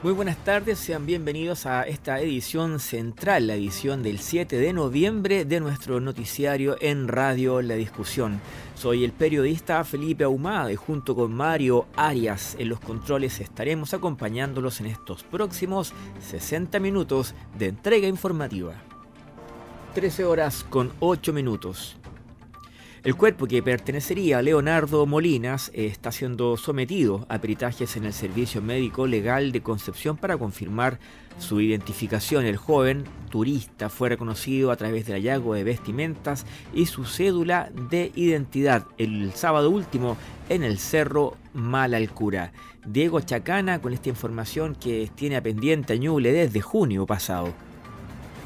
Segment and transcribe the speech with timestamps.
[0.00, 5.44] Muy buenas tardes, sean bienvenidos a esta edición central, la edición del 7 de noviembre
[5.44, 8.40] de nuestro noticiario en Radio La Discusión.
[8.76, 14.78] Soy el periodista Felipe Ahumada y junto con Mario Arias en los controles estaremos acompañándolos
[14.78, 15.92] en estos próximos
[16.30, 18.74] 60 minutos de entrega informativa.
[19.96, 21.96] 13 horas con 8 minutos.
[23.08, 28.60] El cuerpo que pertenecería a Leonardo Molinas está siendo sometido a peritajes en el Servicio
[28.60, 30.98] Médico Legal de Concepción para confirmar
[31.38, 32.44] su identificación.
[32.44, 38.12] El joven turista fue reconocido a través del hallazgo de vestimentas y su cédula de
[38.14, 40.18] identidad el sábado último
[40.50, 42.52] en el Cerro Malalcura.
[42.84, 47.54] Diego Chacana con esta información que tiene a pendiente a Ñuble desde junio pasado.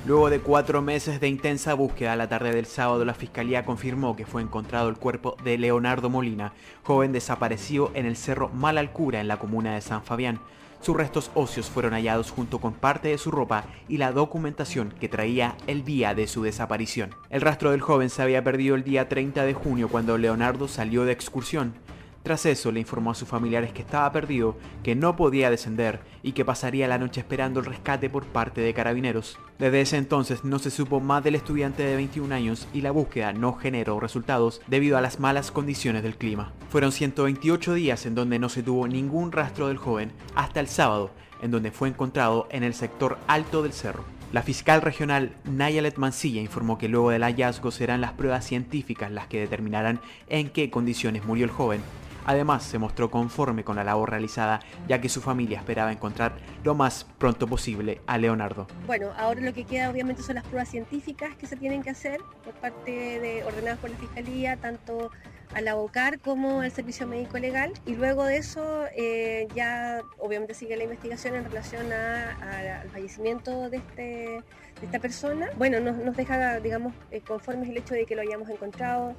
[0.05, 4.27] Luego de cuatro meses de intensa búsqueda, la tarde del sábado la fiscalía confirmó que
[4.27, 9.39] fue encontrado el cuerpo de Leonardo Molina, joven desaparecido en el cerro Malalcura en la
[9.39, 10.41] comuna de San Fabián.
[10.81, 15.09] Sus restos óseos fueron hallados junto con parte de su ropa y la documentación que
[15.09, 17.15] traía el día de su desaparición.
[17.31, 21.05] El rastro del joven se había perdido el día 30 de junio cuando Leonardo salió
[21.05, 21.75] de excursión.
[22.23, 26.33] Tras eso le informó a sus familiares que estaba perdido, que no podía descender y
[26.33, 29.39] que pasaría la noche esperando el rescate por parte de carabineros.
[29.59, 33.33] Desde ese entonces no se supo más del estudiante de 21 años y la búsqueda
[33.33, 36.53] no generó resultados debido a las malas condiciones del clima.
[36.71, 41.11] Fueron 128 días en donde no se tuvo ningún rastro del joven hasta el sábado,
[41.43, 44.05] en donde fue encontrado en el sector alto del cerro.
[44.33, 49.27] La fiscal regional Nayalet Mancilla informó que luego del hallazgo serán las pruebas científicas las
[49.27, 51.83] que determinarán en qué condiciones murió el joven
[52.25, 56.75] Además, se mostró conforme con la labor realizada, ya que su familia esperaba encontrar lo
[56.75, 58.67] más pronto posible a Leonardo.
[58.87, 62.21] Bueno, ahora lo que queda obviamente son las pruebas científicas que se tienen que hacer
[62.45, 62.91] por parte
[63.21, 65.11] de ordenadas por la Fiscalía, tanto
[65.55, 70.55] a la OCAR como al Servicio Médico Legal y luego de eso eh, ya obviamente
[70.55, 74.43] sigue la investigación en relación al fallecimiento de, este,
[74.83, 75.49] esta persona.
[75.57, 79.15] Bueno, nos, deja, digamos, eh, conformes el hecho de que lo hayamos encontrado.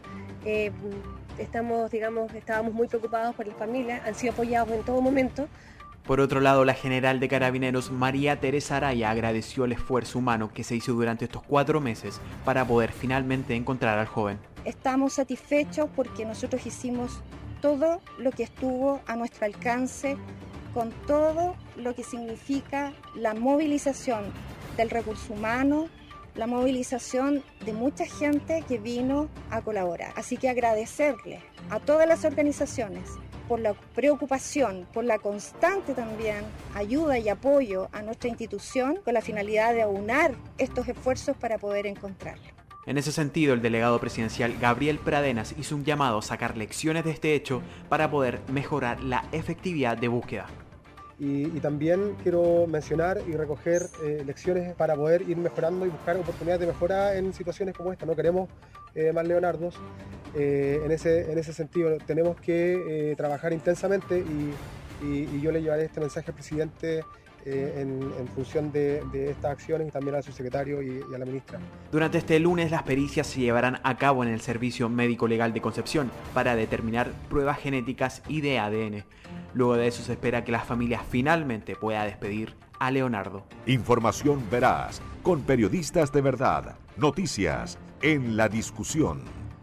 [0.45, 0.71] Eh,
[1.37, 5.47] estamos, digamos, estábamos muy preocupados por las familias, han sido apoyados en todo momento.
[6.05, 10.65] Por otro lado, la general de carabineros María Teresa Araya agradeció el esfuerzo humano que
[10.65, 14.37] se hizo durante estos cuatro meses para poder finalmente encontrar al joven.
[14.65, 17.21] Estamos satisfechos porque nosotros hicimos
[17.61, 20.17] todo lo que estuvo a nuestro alcance,
[20.73, 24.25] con todo lo que significa la movilización
[24.77, 25.87] del recurso humano,
[26.35, 30.13] la movilización de mucha gente que vino a colaborar.
[30.15, 33.03] Así que agradecerle a todas las organizaciones
[33.47, 39.21] por la preocupación, por la constante también ayuda y apoyo a nuestra institución con la
[39.21, 42.43] finalidad de aunar estos esfuerzos para poder encontrarlo.
[42.85, 47.11] En ese sentido, el delegado presidencial Gabriel Pradenas hizo un llamado a sacar lecciones de
[47.11, 50.47] este hecho para poder mejorar la efectividad de búsqueda.
[51.23, 56.59] Y, también quiero mencionar y recoger eh, lecciones para poder ir mejorando y buscar oportunidades
[56.59, 58.05] de mejora en situaciones como esta.
[58.05, 58.49] No queremos
[58.93, 59.75] eh, más Leonardos.
[60.35, 64.53] Eh, en, ese, en ese sentido, tenemos que trabajar intensamente y,
[65.41, 67.03] yo le llevaré este mensaje al presidente
[67.45, 67.99] en,
[68.33, 71.59] función de, estas acciones y también al subsecretario y, y, a la ministra.
[71.91, 75.59] Durante este lunes las pericias se llevarán a cabo en el Servicio Médico Legal de
[75.59, 79.03] Concepción para determinar pruebas genéticas y de ADN.
[79.53, 83.45] Luego de eso se espera que la familia finalmente pueda despedir a Leonardo.
[83.65, 86.75] Información veraz, con periodistas de verdad.
[86.97, 89.21] Noticias en la discusión.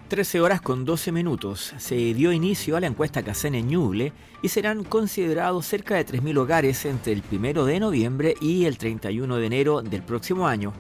[0.09, 4.13] 13 horas con 12 minutos se dio inicio a la encuesta Casen en Ñuble
[4.43, 9.37] y serán considerados cerca de 3.000 hogares entre el 1 de noviembre y el 31
[9.37, 10.73] de enero del próximo año.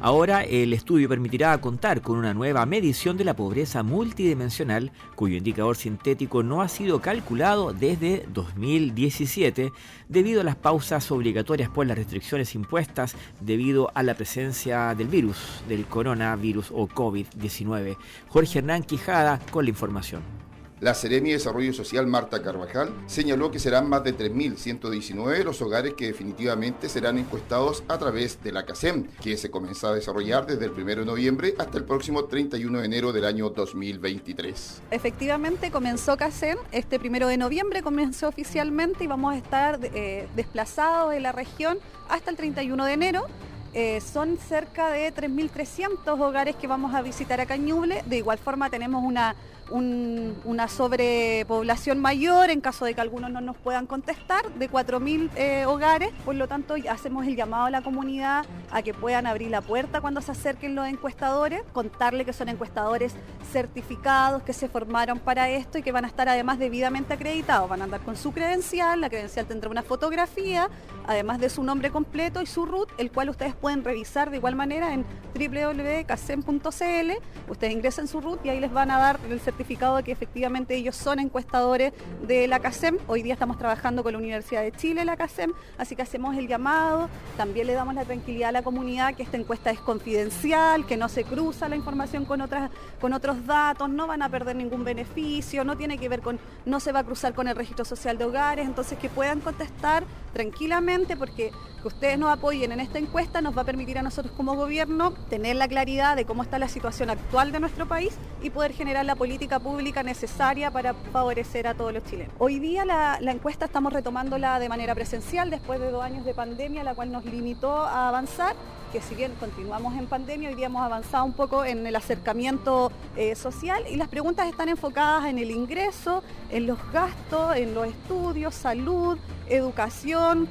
[0.00, 5.76] Ahora el estudio permitirá contar con una nueva medición de la pobreza multidimensional cuyo indicador
[5.76, 9.72] sintético no ha sido calculado desde 2017
[10.08, 15.64] debido a las pausas obligatorias por las restricciones impuestas debido a la presencia del virus,
[15.68, 17.96] del coronavirus o COVID-19.
[18.28, 20.47] Jorge Hernán Quijada con la información.
[20.80, 25.94] La Seremi de Desarrollo Social Marta Carvajal señaló que serán más de 3.119 los hogares
[25.94, 30.66] que definitivamente serán encuestados a través de la CASEM, que se comienza a desarrollar desde
[30.66, 34.82] el 1 de noviembre hasta el próximo 31 de enero del año 2023.
[34.92, 41.10] Efectivamente comenzó CASEM, este 1 de noviembre comenzó oficialmente y vamos a estar eh, desplazados
[41.10, 41.78] de la región
[42.08, 43.26] hasta el 31 de enero
[43.74, 48.02] Eh, son cerca de 3.300 hogares que vamos a visitar acá en Ñuble.
[48.06, 49.36] De igual forma tenemos una
[49.70, 55.66] una sobrepoblación mayor en caso de que algunos no nos puedan contestar, de 4.000 eh,
[55.66, 56.10] hogares.
[56.24, 60.00] Por lo tanto, hacemos el llamado a la comunidad a que puedan abrir la puerta
[60.00, 63.14] cuando se acerquen los encuestadores, contarle que son encuestadores
[63.52, 67.68] certificados, que se formaron para esto y que van a estar además debidamente acreditados.
[67.68, 70.68] Van a andar con su credencial, la credencial tendrá una fotografía,
[71.06, 74.56] además de su nombre completo y su root, el cual ustedes pueden revisar de igual
[74.56, 75.04] manera en
[75.34, 77.10] www.casem.cl.
[77.48, 80.12] Ustedes ingresan su root y ahí les van a dar el certificado certificado de que
[80.12, 81.92] efectivamente ellos son encuestadores
[82.28, 82.96] de la CASEM.
[83.08, 86.46] Hoy día estamos trabajando con la Universidad de Chile, la CASEM, así que hacemos el
[86.46, 87.08] llamado.
[87.36, 91.08] También le damos la tranquilidad a la comunidad que esta encuesta es confidencial, que no
[91.08, 92.70] se cruza la información con, otras,
[93.00, 96.78] con otros datos, no van a perder ningún beneficio, no tiene que ver con, no
[96.78, 101.16] se va a cruzar con el registro social de hogares, entonces que puedan contestar tranquilamente
[101.16, 101.50] porque
[101.80, 105.12] que ustedes nos apoyen en esta encuesta nos va a permitir a nosotros como gobierno
[105.30, 109.04] tener la claridad de cómo está la situación actual de nuestro país y poder generar
[109.04, 112.34] la política pública necesaria para favorecer a todos los chilenos.
[112.38, 116.84] Hoy día la, encuesta estamos retomándola de manera presencial después de dos años de pandemia,
[116.84, 118.54] la cual nos limitó a avanzar
[118.92, 122.90] que si bien continuamos en pandemia, hoy día hemos avanzado un poco en el acercamiento
[123.16, 127.86] eh, social y las preguntas están enfocadas en el ingreso, en los gastos, en los
[127.86, 129.18] estudios, salud,
[129.48, 130.48] educación.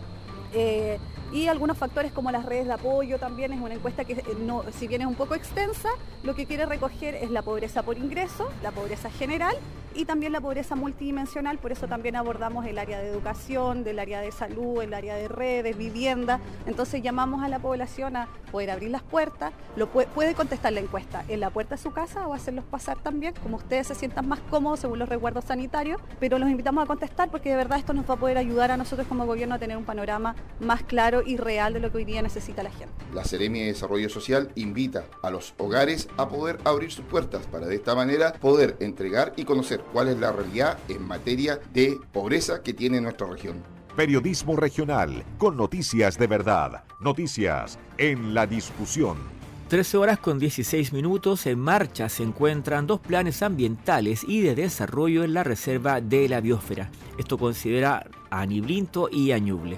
[0.54, 1.00] Eh,
[1.32, 4.64] y algunos factores como las redes de apoyo también es una encuesta que eh, no,
[4.72, 5.90] si bien es un poco extensa,
[6.24, 9.56] lo que quiere recoger es la pobreza por ingreso, la pobreza general
[9.98, 14.22] y también la pobreza multidimensional, por eso también abordamos el área de educación, del área
[14.22, 16.40] de salud, el área de redes, vivienda.
[16.68, 21.26] Entonces llamamos a la población a poder abrir las puertas, lo puede, contestar la encuesta
[21.28, 24.40] en la puerta de su casa o hacerlos pasar también, como ustedes se sientan más
[24.52, 28.08] cómodos según los resguardos sanitarios, pero los invitamos a contestar porque de verdad esto nos
[28.08, 31.38] va a poder ayudar a nosotros como gobierno a tener un panorama más claro y
[31.38, 32.94] real de lo que hoy día necesita la gente.
[33.14, 37.68] La Seremia de Desarrollo Social invita a los hogares a poder abrir sus puertas para
[37.68, 42.62] de esta manera poder entregar y conocer cuál es la realidad en materia de pobreza
[42.62, 43.64] que tiene nuestra región.
[43.96, 49.18] Periodismo regional con noticias de verdad, noticias en la discusión.
[49.70, 55.26] 13 horas con 16 minutos, en marcha se encuentran dos planes ambientales y de desarrollo
[55.26, 56.90] en la reserva de la biosfera.
[57.18, 59.78] Esto considera a Niblinto y a Ñuble.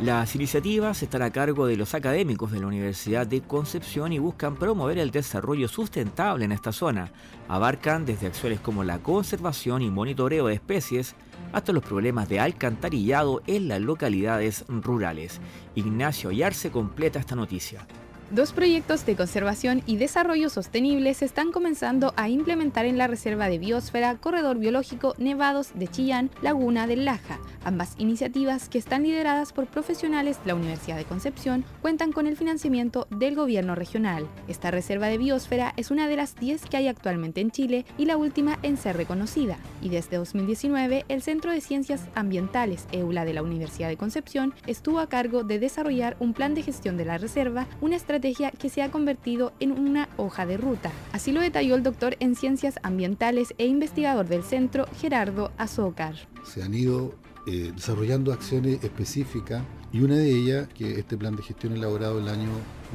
[0.00, 4.56] Las iniciativas están a cargo de los académicos de la Universidad de Concepción y buscan
[4.56, 7.12] promover el desarrollo sustentable en esta zona.
[7.46, 11.14] Abarcan desde acciones como la conservación y monitoreo de especies
[11.52, 15.40] hasta los problemas de alcantarillado en las localidades rurales.
[15.76, 17.86] Ignacio Ayarse completa esta noticia.
[18.30, 23.48] Dos proyectos de conservación y desarrollo sostenible se están comenzando a implementar en la Reserva
[23.48, 27.38] de Biosfera Corredor Biológico Nevados de Chillán, Laguna del Laja.
[27.64, 32.36] Ambas iniciativas, que están lideradas por profesionales de la Universidad de Concepción, cuentan con el
[32.36, 34.26] financiamiento del gobierno regional.
[34.48, 38.06] Esta reserva de biosfera es una de las 10 que hay actualmente en Chile y
[38.06, 39.58] la última en ser reconocida.
[39.82, 44.98] Y desde 2019, el Centro de Ciencias Ambientales EULA de la Universidad de Concepción estuvo
[44.98, 48.82] a cargo de desarrollar un plan de gestión de la reserva, una estrategia que se
[48.82, 50.92] ha convertido en una hoja de ruta.
[51.12, 56.14] Así lo detalló el doctor en ciencias ambientales e investigador del centro, Gerardo Azócar.
[56.44, 57.14] Se han ido
[57.46, 59.62] eh, desarrollando acciones específicas
[59.92, 62.50] y una de ellas, que este plan de gestión elaborado el año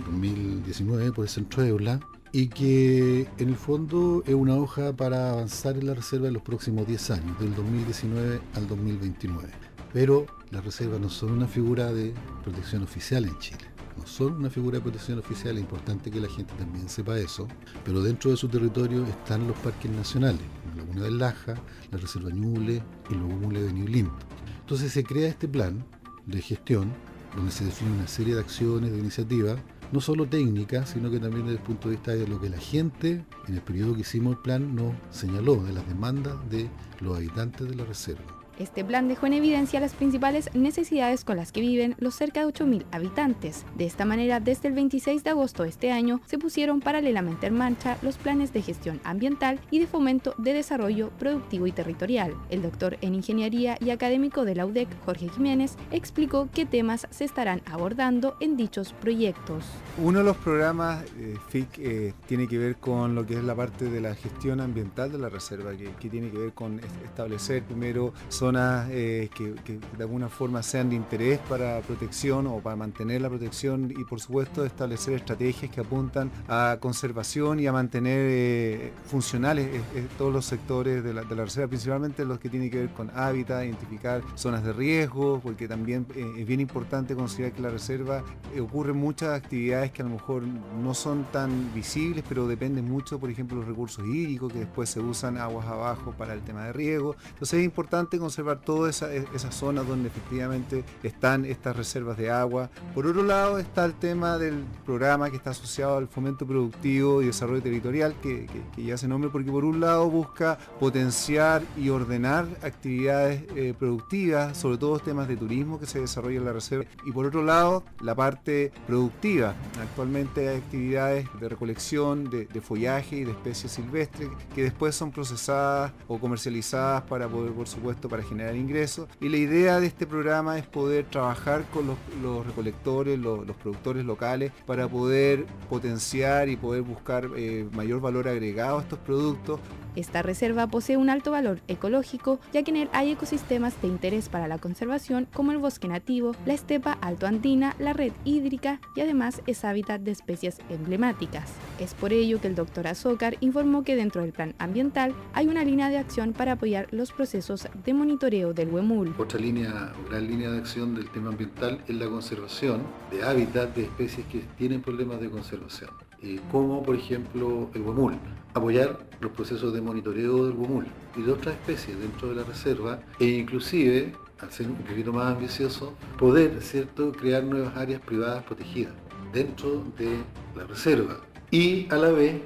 [0.05, 1.99] 2019 por el Centro EULA,
[2.31, 6.43] y que en el fondo es una hoja para avanzar en la reserva en los
[6.43, 9.49] próximos 10 años, del 2019 al 2029.
[9.93, 13.68] Pero las reservas no son una figura de protección oficial en Chile
[14.05, 17.47] son una figura de protección oficial, es importante que la gente también sepa eso,
[17.83, 21.55] pero dentro de su territorio están los parques nacionales, la Laguna del Laja,
[21.91, 24.25] la Reserva Ñuble y los Ñuble de Ñublinto.
[24.61, 25.83] Entonces se crea este plan
[26.25, 26.91] de gestión
[27.35, 29.59] donde se define una serie de acciones, de iniciativas,
[29.91, 32.59] no solo técnicas, sino que también desde el punto de vista de lo que la
[32.59, 37.17] gente, en el periodo que hicimos el plan, nos señaló, de las demandas de los
[37.17, 38.38] habitantes de la reserva.
[38.59, 42.53] Este plan dejó en evidencia las principales necesidades con las que viven los cerca de
[42.53, 43.65] 8.000 habitantes.
[43.77, 47.53] De esta manera, desde el 26 de agosto de este año, se pusieron paralelamente en
[47.53, 52.33] marcha los planes de gestión ambiental y de fomento de desarrollo productivo y territorial.
[52.49, 57.23] El doctor en Ingeniería y académico de la UDEC, Jorge Jiménez, explicó qué temas se
[57.23, 59.63] estarán abordando en dichos proyectos.
[59.97, 63.55] Uno de los programas eh, FIC eh, tiene que ver con lo que es la
[63.55, 67.63] parte de la gestión ambiental de la reserva, que, que tiene que ver con establecer
[67.63, 69.53] primero zonas zonas eh, que,
[69.97, 74.19] de alguna forma sean de interés para protección o para mantener la protección y por
[74.19, 80.45] supuesto establecer estrategias que apuntan a conservación y a mantener eh, funcionales eh, todos los
[80.45, 84.73] sectores de la, reserva, principalmente los que tienen que ver con hábitat, identificar zonas de
[84.73, 88.23] riesgo, porque también es bien importante considerar que la reserva
[88.59, 93.29] ocurren muchas actividades que a lo mejor no son tan visibles, pero dependen mucho, por
[93.29, 97.15] ejemplo, los recursos hídricos que después se usan aguas abajo para el tema de riego.
[97.29, 102.69] Entonces es importante conservar todas esas zonas donde efectivamente están estas reservas de agua.
[102.93, 107.27] Por otro lado está el tema del programa que está asociado al fomento productivo y
[107.27, 113.43] desarrollo territorial, que, ya se nombre porque por un lado busca potenciar y ordenar actividades
[113.55, 117.25] eh, productivas, sobre todo temas de turismo que se desarrollan en la reserva, y por
[117.25, 119.53] otro lado la parte productiva.
[119.81, 125.11] Actualmente hay actividades de recolección de, de follaje y de especies silvestres que después son
[125.11, 129.07] procesadas o comercializadas para poder, por supuesto, para generar ingresos.
[129.19, 134.51] Y la idea de este programa es poder trabajar con los, recolectores, los, productores locales,
[134.65, 139.59] para poder potenciar y poder buscar eh, mayor valor agregado a estos productos
[139.95, 144.29] esta reserva posee un alto valor ecológico, ya que en él hay ecosistemas de interés
[144.29, 149.41] para la conservación como el bosque nativo, la estepa altoandina, la red hídrica y además
[149.47, 151.51] es hábitat de especies emblemáticas.
[151.79, 155.63] Es por ello que el doctor Azócar informó que dentro del plan ambiental hay una
[155.63, 159.13] línea de acción para apoyar los procesos de monitoreo del huemul.
[159.19, 163.83] Otra línea, gran línea de acción del tema ambiental es la conservación de hábitat de
[163.83, 165.91] especies que tienen problemas de conservación.
[166.23, 168.15] Eh, como por ejemplo el huemul.
[168.55, 172.99] Apoyar los procesos de monitoreo del huemul y de otras especies dentro de la reserva
[173.19, 177.11] e inclusive, al ser un poquito más ambicioso, poder ¿cierto?
[177.11, 178.93] crear nuevas áreas privadas protegidas
[179.31, 180.17] dentro de
[180.55, 182.41] la reserva y a la vez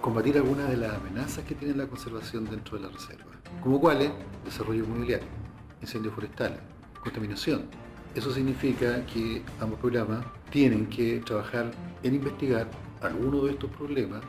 [0.00, 3.27] combatir algunas de las amenazas que tiene la conservación dentro de la reserva,
[3.62, 4.10] como cuáles
[4.44, 5.26] desarrollo inmobiliario,
[5.80, 6.58] incendios forestales,
[7.02, 7.64] contaminación.
[8.14, 11.70] Eso significa que ambos programas tienen que trabajar
[12.02, 12.66] en investigar
[13.02, 14.22] algunos de estos problemas,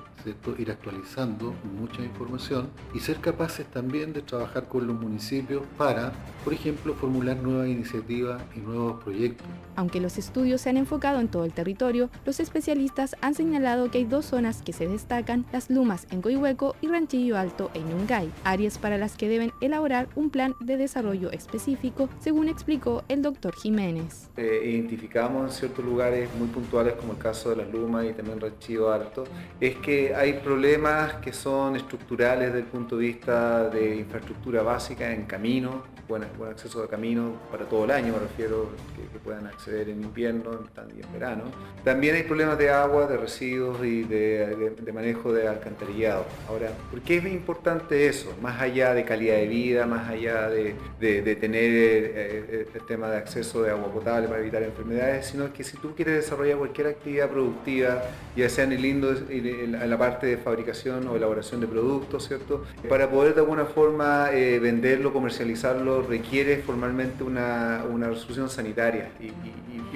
[0.57, 6.11] ir actualizando mucha información y ser capaces también de trabajar con los municipios para,
[6.43, 9.47] por ejemplo, formular nuevas iniciativas y nuevos proyectos.
[9.75, 13.99] Aunque los estudios se han enfocado en todo el territorio, los especialistas han señalado que
[13.99, 18.29] hay dos zonas que se destacan, las Lumas en Coihueco y Ranchillo Alto en Yungay,
[18.43, 23.55] áreas para las que deben elaborar un plan de desarrollo específico, según explicó el doctor
[23.55, 24.29] Jiménez.
[24.37, 28.39] Eh, identificamos en ciertos lugares muy puntuales, como el caso de las Lumas y también
[28.39, 29.23] Ranchillo Alto,
[29.59, 35.11] es que hay problemas que son estructurales desde el punto de vista de infraestructura básica
[35.11, 39.89] en camino, buen, acceso a camino para todo el año, me refiero, que, puedan acceder
[39.89, 40.51] en invierno
[40.97, 41.43] y en verano.
[41.83, 46.25] También hay problemas de agua, de residuos y de, manejo de alcantarillado.
[46.47, 48.33] Ahora, ¿por qué es importante eso?
[48.41, 50.73] Más allá de calidad de vida, más allá de,
[51.35, 55.63] tener eh, eh, el tema de acceso de agua potable para evitar enfermedades, sino que
[55.63, 58.01] si tú quieres desarrollar cualquier actividad productiva,
[58.35, 62.63] ya sea en el lindo, en la parte de fabricación o elaboración de productos, ¿cierto?
[62.87, 69.31] Para poder de alguna forma eh, venderlo, comercializarlo, requiere formalmente una, resolución sanitaria y,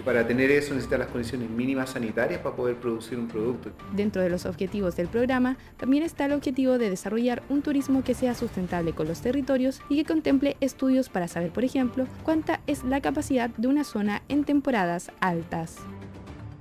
[0.03, 3.72] para tener eso necesita las condiciones mínimas sanitarias para poder producir un producto.
[3.93, 8.13] Dentro de los objetivos del programa también está el objetivo de desarrollar un turismo que
[8.13, 12.83] sea sustentable con los territorios y que contemple estudios para saber, por ejemplo, cuánta es
[12.83, 15.77] la capacidad de una zona en temporadas altas.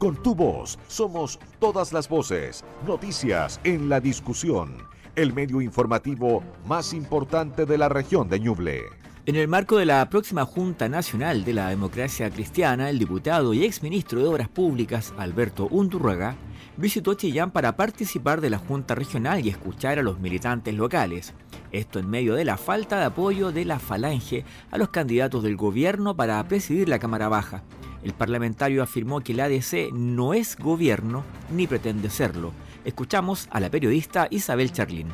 [0.03, 2.65] Con tu voz somos todas las voces.
[2.85, 4.79] Noticias en la discusión.
[5.15, 8.83] El medio informativo más importante de la región de Ñuble.
[9.27, 13.65] En el marco de la próxima Junta Nacional de la Democracia Cristiana, el diputado y
[13.65, 16.35] exministro de Obras Públicas, Alberto Undurraga,
[16.77, 21.33] visitó Chillán para participar de la Junta Regional y escuchar a los militantes locales.
[21.71, 25.57] Esto en medio de la falta de apoyo de la Falange a los candidatos del
[25.57, 27.63] gobierno para presidir la Cámara Baja.
[28.03, 32.53] El parlamentario afirmó que la ADC no es gobierno ni pretende serlo.
[32.85, 35.09] Escuchamos a la periodista Isabel Charlín.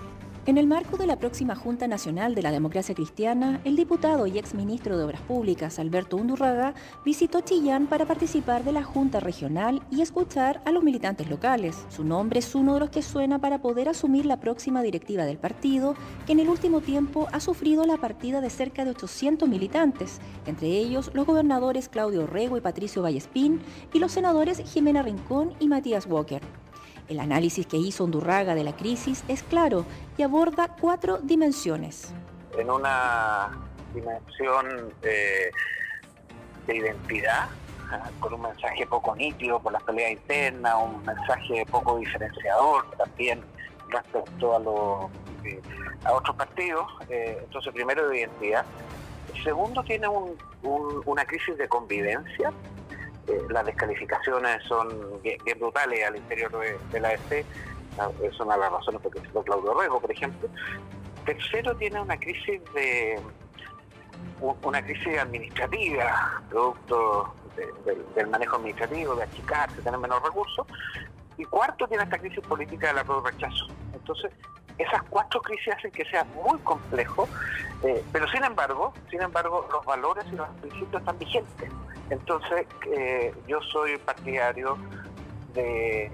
[0.49, 4.39] En el marco de la próxima Junta Nacional de la Democracia Cristiana, el diputado y
[4.39, 6.73] exministro de Obras Públicas, Alberto Undurraga,
[7.05, 11.77] visitó Chillán para participar de la Junta Regional y escuchar a los militantes locales.
[11.91, 15.37] Su nombre es uno de los que suena para poder asumir la próxima directiva del
[15.37, 20.19] partido, que en el último tiempo ha sufrido la partida de cerca de 800 militantes,
[20.47, 23.61] entre ellos los gobernadores Claudio Rego y Patricio Vallespín
[23.93, 26.41] y los senadores Jimena Rincón y Matías Walker.
[27.09, 29.87] El análisis que hizo Undurraga de la crisis es claro
[30.19, 32.13] y aborda cuatro dimensiones.
[32.59, 33.51] En una
[33.95, 35.51] dimensión eh,
[36.67, 37.49] de identidad,
[37.91, 43.41] ah, con un mensaje poco nítido por las peleas internas, un mensaje poco diferenciador también
[43.89, 45.11] respecto a, los,
[45.45, 45.63] eh,
[46.05, 46.87] a otros partidos.
[47.09, 48.67] Eh, entonces, primero de identidad.
[49.43, 50.09] Segundo, tiene
[50.63, 52.53] una crisis de convivencia.
[53.29, 56.51] Eh, las descalificaciones son bien, brutales al interior
[56.91, 57.45] de, la AFP.
[58.23, 60.49] Es una de las razones por que Claudio Rego, por ejemplo.
[61.25, 63.21] Tercero, tiene una crisis de
[64.41, 67.35] una crisis administrativa, producto
[68.15, 70.67] del manejo administrativo, de achicarse, tener menos recursos.
[71.37, 73.67] Y cuarto, tiene esta crisis política del apruebo rechazo.
[73.93, 74.33] Entonces,
[74.79, 77.29] esas cuatro crisis hacen que sea muy complejo,
[77.83, 81.71] eh, pero sin embargo, sin embargo, los valores y los principios están vigentes.
[82.11, 84.79] Entonces, eh, yo soy partidario
[85.55, 86.11] de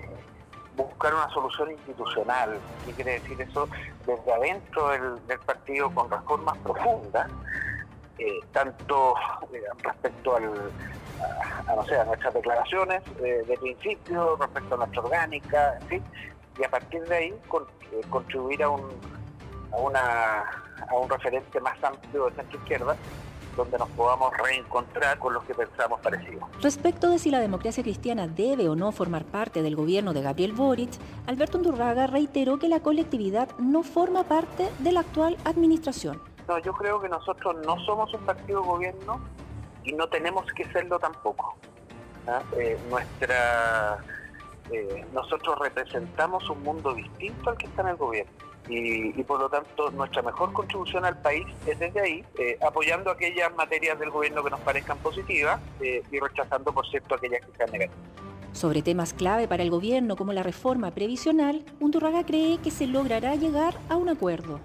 [0.76, 2.58] buscar una solución institucional.
[2.84, 3.68] ¿Qué quiere decir eso?
[4.06, 7.30] Desde adentro del, partido con reformas profundas,
[8.18, 9.14] eh, tanto
[9.82, 10.50] respecto al,
[11.68, 16.02] a, nuestras declaraciones de principio, respecto a nuestra orgánica, en fin,
[16.58, 18.90] y a partir de ahí eh, contribuir a un,
[19.72, 20.44] a, una,
[20.88, 22.96] a un referente más amplio de centro izquierda
[23.56, 26.44] donde nos podamos reencontrar con los que pensamos parecidos.
[26.60, 30.52] Respecto de si la democracia cristiana debe o no formar parte del gobierno de Gabriel
[30.52, 30.90] Boric,
[31.26, 36.20] Alberto Undurraga reiteró que la colectividad no forma parte de la actual administración.
[36.48, 39.20] No, yo creo que nosotros no somos un partido de gobierno
[39.82, 41.56] y no tenemos que serlo tampoco.
[42.26, 42.42] ¿ah?
[42.58, 43.98] Eh, nuestra
[44.70, 48.32] eh, nosotros representamos un mundo distinto al que está en el gobierno.
[48.68, 53.54] Y, por lo tanto nuestra mejor contribución al país es desde ahí, eh, apoyando aquellas
[53.54, 57.70] materias del gobierno que nos parezcan positivas eh, y rechazando, por cierto, aquellas que sean
[57.70, 58.04] negativas.
[58.52, 63.34] Sobre temas clave para el gobierno como la reforma previsional, Undurraga cree que se logrará
[63.34, 64.60] llegar a un acuerdo.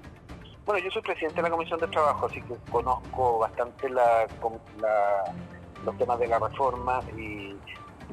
[0.65, 4.27] Bueno, yo soy presidente de la Comisión de Trabajo, así que conozco bastante la,
[5.83, 7.55] los temas de la reforma y,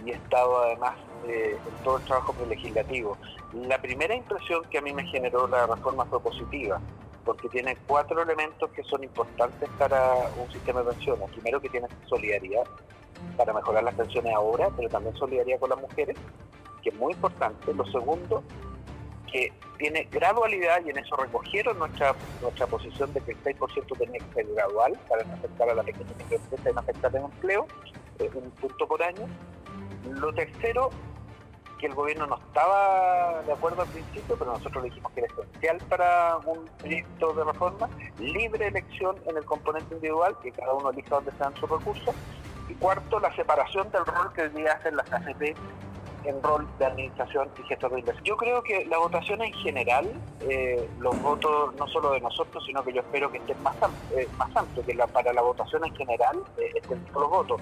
[0.04, 0.94] y he estado además
[1.26, 3.16] en todo el trabajo legislativo.
[3.52, 6.80] La primera impresión que a mí me generó la reforma fue positiva,
[7.24, 11.30] porque tiene cuatro elementos que son importantes para un sistema de pensiones.
[11.30, 12.64] Primero que tiene solidaridad
[13.36, 16.16] para mejorar las pensiones ahora, pero también solidaridad con las mujeres,
[16.82, 17.72] que es muy importante.
[17.74, 18.44] Lo segundo,
[19.32, 24.20] que tiene gradualidad y en eso recogieron nuestra nuestra posición de que el 6% tenía
[24.20, 27.66] que ser gradual para no afectar a la pequeña empresa y no afectar el empleo,
[28.34, 29.26] un punto por año.
[30.10, 30.90] Lo tercero,
[31.78, 35.32] que el gobierno no estaba de acuerdo al principio, pero nosotros le dijimos que era
[35.32, 40.90] esencial para un proyecto de reforma, libre elección en el componente individual, que cada uno
[40.90, 42.14] elija dónde sean sus recursos.
[42.68, 45.56] Y cuarto, la separación del rol que hoy día hacen las ACP
[46.26, 48.24] en rol de administración y gestor de inversión.
[48.24, 52.82] Yo creo que la votación en general, eh, los votos no solo de nosotros, sino
[52.82, 53.76] que yo espero que estén más,
[54.16, 57.60] eh, amplios, que para la votación en general eh, estén todos los votos.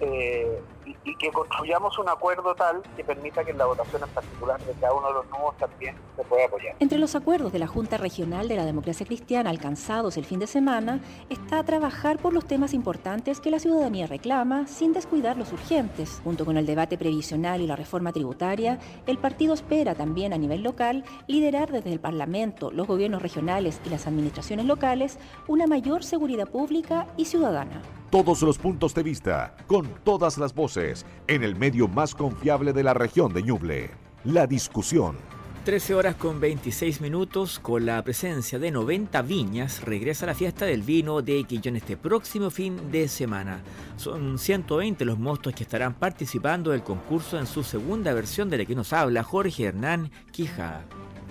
[0.00, 0.60] Eh,
[1.04, 4.72] y, que construyamos un acuerdo tal que permita que en la votación en particular de
[4.74, 6.74] cada uno de los nuevos también se pueda apoyar.
[6.78, 10.46] Entre los acuerdos de la Junta Regional de la Democracia Cristiana alcanzados el fin de
[10.46, 16.20] semana está trabajar por los temas importantes que la ciudadanía reclama sin descuidar los urgentes.
[16.24, 20.62] Junto con el debate previsional y la reforma tributaria, el partido espera también a nivel
[20.62, 26.48] local liderar desde el Parlamento, los gobiernos regionales y las administraciones locales una mayor seguridad
[26.48, 31.86] pública y ciudadana todos los puntos de vista, con todas las voces, en el medio
[31.86, 33.90] más confiable de la región de Ñuble.
[34.24, 35.16] La discusión.
[35.64, 40.82] 13 horas con 26 minutos, con la presencia de 90 viñas, regresa la fiesta del
[40.82, 43.60] vino de Quillón este próximo fin de semana.
[43.96, 48.64] Son 120 los mostos que estarán participando del concurso en su segunda versión de la
[48.64, 50.84] que nos habla Jorge Hernán Quijada.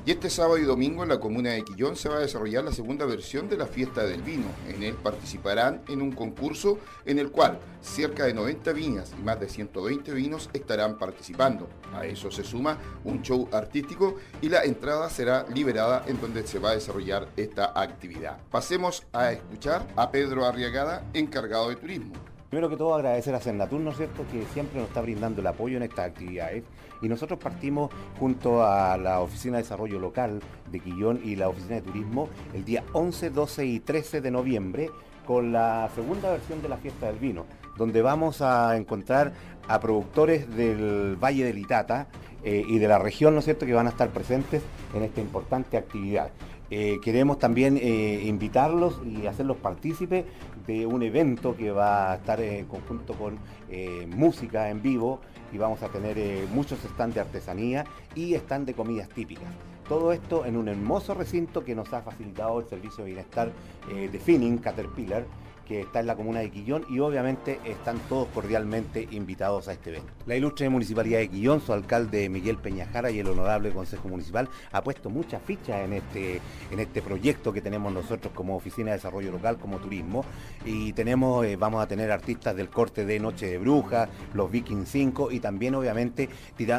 [0.10, 2.72] Y este sábado y domingo en la comuna de Quillón se va a desarrollar la
[2.72, 4.48] segunda versión de la fiesta del vino.
[4.68, 9.40] En él participarán en un concurso en el cual cerca de 90 viñas y más
[9.40, 11.70] de 120 vinos estarán participando.
[11.94, 16.58] A eso se suma un show artístico y la entrada será liberada en donde se
[16.58, 18.40] va a desarrollar esta actividad.
[18.50, 22.16] Pasemos a escuchar a Pedro Arriagada, encargado de turismo.
[22.50, 25.46] Primero que todo agradecer a Cernatur, ¿no es cierto?, que siempre nos está brindando el
[25.48, 26.64] apoyo en estas actividades.
[27.00, 31.76] Y nosotros partimos junto a la Oficina de Desarrollo Local de Quillón y la Oficina
[31.76, 34.90] de Turismo el día 11, 12 y 13 de noviembre
[35.28, 37.46] con la segunda versión de la Fiesta del Vino,
[37.78, 39.32] donde vamos a encontrar
[39.68, 42.08] a productores del Valle del Itata
[42.44, 44.64] eh, y de la región, ¿no es cierto?, que van a estar presentes
[44.96, 46.32] en esta importante actividad.
[46.72, 50.26] Eh, queremos también eh, invitarlos y hacerlos partícipes
[50.70, 55.20] de un evento que va a estar en conjunto con eh, música en vivo
[55.52, 56.18] y vamos a tener
[56.50, 59.50] muchos stands de artesanía y stands de comidas típicas.
[59.88, 63.52] Todo esto en un hermoso recinto que nos ha facilitado el servicio de bienestar
[63.90, 65.26] de Finning Caterpillar
[65.70, 69.92] que está en la comuna de Quillón y obviamente están todos cordialmente invitados a este
[69.92, 70.12] evento.
[70.26, 74.82] La ilustre Municipalidad de Quillón, su alcalde Miguel Peñajara y el honorable Consejo Municipal ha
[74.82, 79.32] puesto muchas fichas en este, en este proyecto que tenemos nosotros como Oficina de Desarrollo
[79.32, 80.26] Local, como Turismo
[80.66, 84.86] y tenemos, eh, vamos a tener artistas del corte de Noche de Brujas, los Viking
[84.88, 86.30] 5 y también obviamente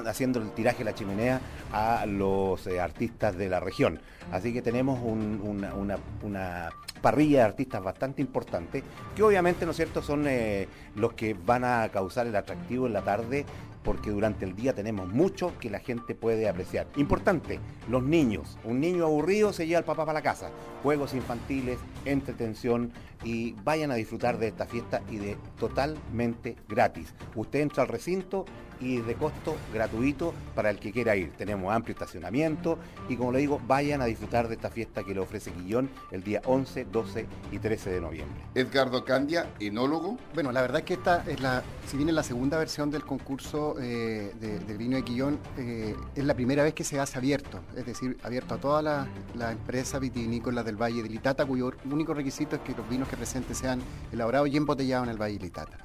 [0.04, 1.40] haciendo el tiraje de la chimenea
[1.72, 4.00] a los eh, artistas de la región.
[4.32, 6.70] Así que tenemos una,
[7.02, 8.82] parrilla de artistas bastante importante,
[9.16, 12.92] que obviamente, ¿no es cierto?, son eh, los que van a causar el atractivo en
[12.92, 13.46] la tarde
[13.82, 16.86] porque durante el día tenemos mucho que la gente puede apreciar.
[16.96, 18.58] Importante, los niños.
[18.64, 20.50] Un niño aburrido se lleva al papá para la casa.
[20.82, 22.92] Juegos infantiles, entretención
[23.24, 27.14] y vayan a disfrutar de esta fiesta y de totalmente gratis.
[27.34, 28.44] Usted entra al recinto
[28.80, 31.32] y de costo gratuito para el que quiera ir.
[31.36, 35.20] Tenemos amplio estacionamiento y como le digo, vayan a disfrutar de esta fiesta que le
[35.20, 38.40] ofrece Quillón el día 11, 12 y 13 de noviembre.
[38.54, 40.18] Edgardo Candia, enólogo.
[40.34, 43.04] Bueno, la verdad es que esta es la, si bien es la segunda versión del
[43.04, 47.60] concurso eh, del vino de Quillón, eh, es la primera vez que se hace abierto,
[47.76, 52.14] es decir, abierto a todas las la empresas vitivinícolas del Valle de Litata, cuyo único
[52.14, 53.80] requisito es que los vinos que presenten sean
[54.12, 55.78] elaborados y embotellados en el Valle de Litata.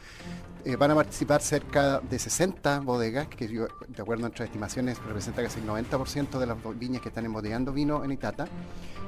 [0.63, 5.43] Eh, van a participar cerca de 60 bodegas, que de acuerdo a nuestras estimaciones representa
[5.43, 8.47] casi el 90% de las viñas que están embotellando vino en Itata,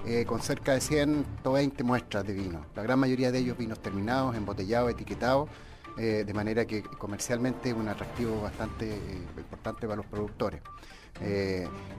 [0.05, 2.65] eh, con cerca de 120 muestras de vino.
[2.75, 5.49] La gran mayoría de ellos vinos terminados, embotellados, etiquetados,
[5.97, 8.99] eh, de manera que comercialmente es un atractivo bastante
[9.37, 10.61] importante para los productores.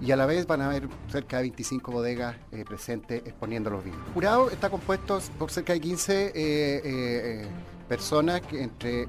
[0.00, 4.00] Y a la vez van a haber cerca de 25 bodegas presentes exponiendo los vinos.
[4.07, 6.33] El jurado está compuesto por cerca de 15
[7.88, 9.09] personas que entre eh,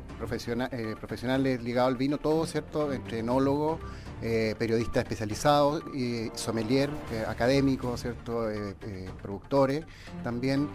[0.97, 2.91] profesionales ligados al vino, todo, ¿cierto?
[2.93, 3.79] Entre enólogos,
[4.21, 8.51] eh, periodistas especializados, y sommelier, eh, académicos, ¿cierto?
[8.51, 8.75] Eh,
[9.21, 9.85] productores,
[10.23, 10.67] también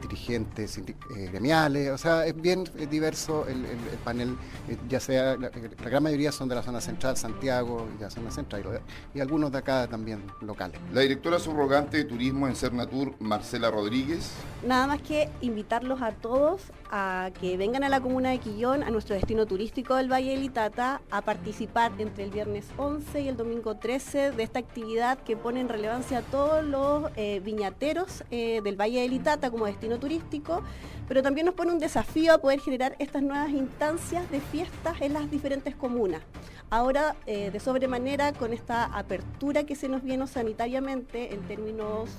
[0.00, 0.80] dirigentes
[1.30, 3.66] gremiales, o sea, es bien diverso el,
[4.02, 4.36] panel,
[4.88, 8.80] ya sea, la, gran mayoría son de la zona central, Santiago y la zona central,
[9.14, 10.80] y, algunos de acá también locales.
[10.92, 14.32] La directora subrogante de turismo en Cernatur, Marcela Rodríguez.
[14.66, 18.90] Nada más que invitarlos a todos a que vengan a la comuna de Quillón, a
[18.90, 23.36] nuestro destino turístico del Valle de Litata, a participar entre el viernes 11 y el
[23.36, 28.60] domingo 13 de esta actividad que pone en relevancia a todos los eh, viñateros eh,
[28.62, 30.62] del Valle de Litata como destino turístico,
[31.08, 35.14] pero también nos pone un desafío a poder generar estas nuevas instancias de fiestas en
[35.14, 36.22] las diferentes comunas.
[36.70, 42.10] Ahora, eh, de sobremanera, con esta apertura que se nos viene sanitariamente en términos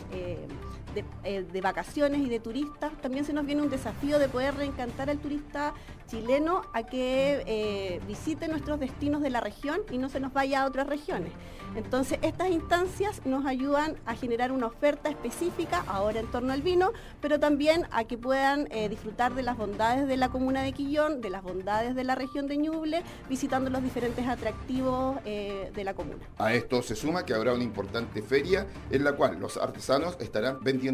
[0.95, 5.19] de, vacaciones y de turistas, también se nos viene un desafío de poder reencantar al
[5.19, 5.73] turista
[6.07, 10.67] chileno a que visite nuestros destinos de la región y no se nos vaya a
[10.67, 11.31] otras regiones.
[11.75, 16.93] Entonces, estas instancias nos ayudan a generar una oferta específica ahora en torno al vino,
[17.21, 21.19] pero también a que puedan eh, disfrutar de las bondades de la comuna de Quillón,
[21.19, 25.93] de las bondades de la región de Ñuble, visitando los diferentes atractivos eh, de la
[25.93, 26.23] comuna.
[26.37, 30.59] A esto se suma que habrá una importante feria en la cual los artesanos estarán
[30.61, 30.84] vendiendo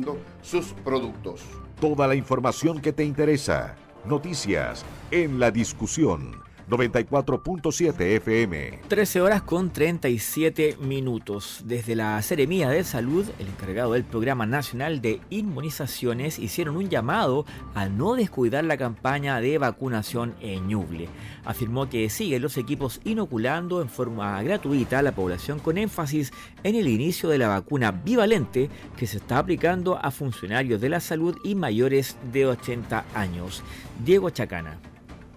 [0.42, 1.42] sus productos.
[1.80, 3.76] Toda la información que te interesa.
[4.06, 8.80] Noticias en la discusión 94.7 FM.
[8.88, 11.64] 13 horas con 37 minutos.
[11.66, 17.46] Desde la Seremía de Salud, el encargado del Programa Nacional de Inmunizaciones hicieron un llamado
[17.76, 21.10] a no descuidar la campaña de vacunación en Ñuble.
[21.44, 26.32] Afirmó que siguen los equipos inoculando en forma gratuita a la población con énfasis
[26.64, 31.02] en el inicio de la vacuna bivalente que se está aplicando a funcionarios de la
[31.02, 33.62] salud y mayores de 80 años.
[34.06, 34.91] Diego Chacana.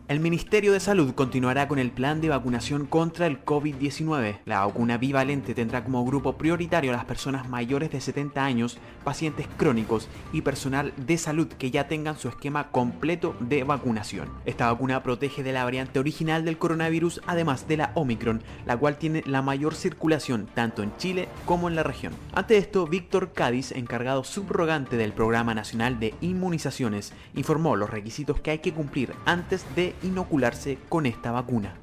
[0.06, 4.40] El Ministerio de Salud continuará con el plan de vacunación contra el COVID-19.
[4.44, 9.48] La vacuna bivalente tendrá como grupo prioritario a las personas mayores de 70 años, pacientes
[9.56, 14.28] crónicos y personal de salud que ya tengan su esquema completo de vacunación.
[14.44, 18.98] Esta vacuna protege de la variante original del coronavirus, además de la Omicron, la cual
[18.98, 22.12] tiene la mayor circulación tanto en Chile como en la región.
[22.34, 28.50] Ante esto, Víctor Cádiz, encargado subrogante del Programa Nacional de Inmunizaciones, informó los requisitos que
[28.50, 31.74] hay que cumplir antes de inocularse con esta vacuna.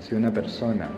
[0.00, 0.88] Si una persona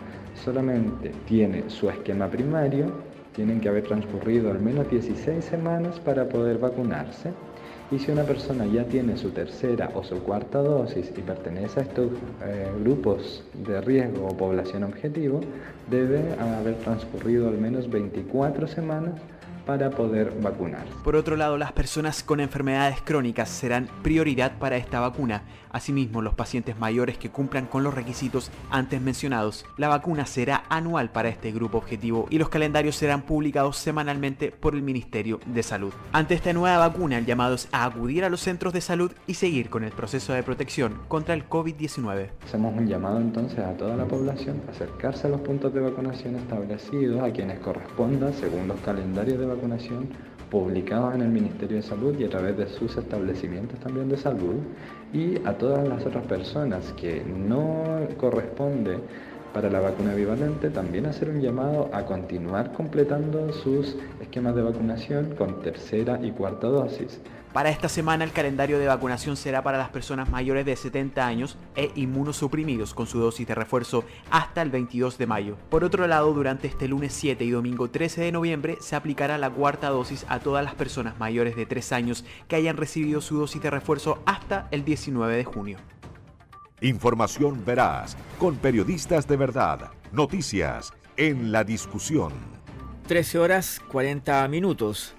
[0.43, 2.91] solamente tiene su esquema primario,
[3.35, 7.31] tienen que haber transcurrido al menos 16 semanas para poder vacunarse.
[7.91, 11.83] Y si una persona ya tiene su tercera o su cuarta dosis y pertenece a
[11.83, 12.11] estos
[12.43, 15.41] eh, grupos de riesgo o población objetivo,
[15.89, 19.15] debe haber transcurrido al menos 24 semanas
[19.65, 20.91] para poder vacunarse.
[21.03, 26.33] Por otro lado, las personas con enfermedades crónicas serán prioridad para esta vacuna, Asimismo, los
[26.33, 29.65] pacientes mayores que cumplan con los requisitos antes mencionados.
[29.77, 34.75] La vacuna será anual para este grupo objetivo y los calendarios serán publicados semanalmente por
[34.75, 35.93] el Ministerio de Salud.
[36.11, 39.35] Ante esta nueva vacuna, el llamado es a acudir a los centros de salud y
[39.35, 42.29] seguir con el proceso de protección contra el COVID-19.
[42.45, 46.35] Hacemos un llamado entonces a toda la población a acercarse a los puntos de vacunación
[46.35, 50.09] establecidos, a quienes correspondan según los calendarios de vacunación
[50.49, 54.55] publicados en el Ministerio de Salud y a través de sus establecimientos también de salud
[55.13, 58.99] y a todas las otras personas que no corresponde
[59.53, 65.35] para la vacuna bivalente también hacer un llamado a continuar completando sus esquemas de vacunación
[65.35, 67.19] con tercera y cuarta dosis.
[67.53, 71.57] Para esta semana el calendario de vacunación será para las personas mayores de 70 años
[71.75, 75.57] e inmunosuprimidos con su dosis de refuerzo hasta el 22 de mayo.
[75.69, 79.49] Por otro lado, durante este lunes 7 y domingo 13 de noviembre se aplicará la
[79.49, 83.61] cuarta dosis a todas las personas mayores de 3 años que hayan recibido su dosis
[83.63, 85.79] de refuerzo hasta el 19 de junio.
[86.81, 92.31] Información veraz, con periodistas de verdad, noticias en la discusión.
[93.07, 95.15] 13 horas 40 minutos.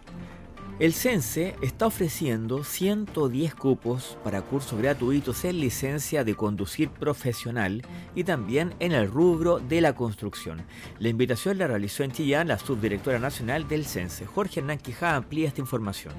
[0.81, 7.83] El CENSE está ofreciendo 110 cupos para cursos gratuitos en licencia de conducir profesional
[8.15, 10.63] y también en el rubro de la construcción.
[10.99, 14.25] La invitación la realizó en Chillán la subdirectora nacional del CENSE.
[14.25, 16.15] Jorge Hernán Quijá amplía esta información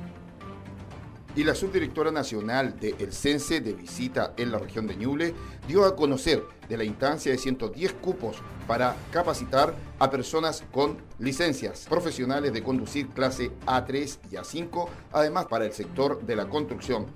[1.36, 5.34] y la subdirectora nacional del El CENSE de visita en la región de Ñuble
[5.68, 11.86] dio a conocer de la instancia de 110 cupos para capacitar a personas con licencias
[11.90, 17.08] profesionales de conducir clase A3 y A5, además para el sector de la construcción.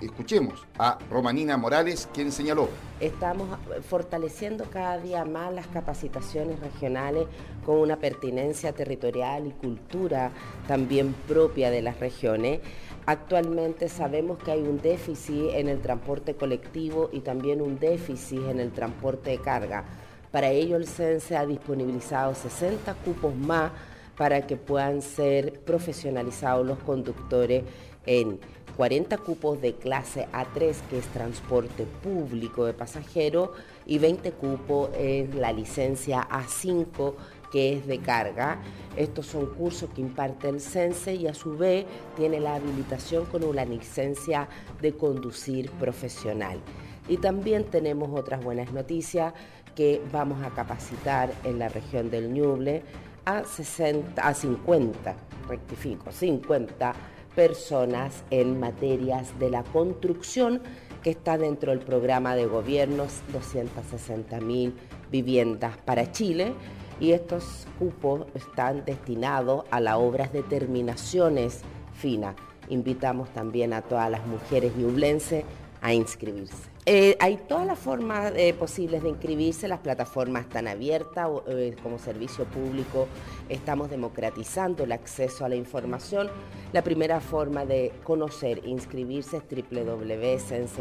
[0.00, 2.68] Escuchemos a Romanina Morales, quien señaló.
[3.00, 3.48] Estamos
[3.88, 7.26] fortaleciendo cada día más las capacitaciones regionales
[7.66, 10.30] con una pertinencia territorial y cultura
[10.68, 12.60] también propia de las regiones.
[13.08, 18.60] Actualmente sabemos que hay un déficit en el transporte colectivo y también un déficit en
[18.60, 19.82] el transporte de carga.
[20.30, 23.72] Para ello el CENSE ha disponibilizado 60 cupos más
[24.14, 27.64] para que puedan ser profesionalizados los conductores
[28.04, 28.40] en
[28.76, 33.50] 40 cupos de clase A3, que es transporte público de pasajeros,
[33.86, 37.14] y 20 cupos en la licencia A5,
[37.50, 38.58] que es de carga.
[38.96, 43.44] Estos son cursos que imparte el CENSE y a su vez tiene la habilitación con
[43.44, 44.48] una licencia
[44.80, 46.60] de conducir profesional.
[47.08, 49.32] Y también tenemos otras buenas noticias
[49.74, 52.82] que vamos a capacitar en la región del Ñuble
[53.24, 55.14] a, 60, a 50,
[55.48, 56.94] rectifico, 50
[57.34, 60.60] personas en materias de la construcción
[61.02, 64.74] que está dentro del programa de gobiernos 260 mil
[65.10, 66.52] viviendas para Chile
[67.00, 71.62] y estos cupos están destinados a las obras de terminaciones
[71.94, 72.34] finas.
[72.68, 75.44] Invitamos también a todas las mujeres ñublenses
[75.80, 76.68] a inscribirse.
[76.90, 81.98] Eh, hay todas las formas eh, posibles de inscribirse, las plataformas están abiertas eh, como
[81.98, 83.08] servicio público,
[83.50, 86.30] estamos democratizando el acceso a la información.
[86.72, 90.78] La primera forma de conocer e inscribirse es www.sense.cl